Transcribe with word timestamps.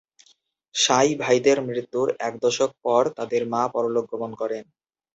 সাঁই-ভাইদের 0.75 1.57
মৃত্যুর 1.67 2.07
এক 2.19 2.33
দশক 2.41 2.71
পর 2.83 3.03
তাদের 3.17 3.41
মা 3.47 3.63
পরলোক 3.73 4.05
গমন 4.11 4.31
করেন। 4.35 4.63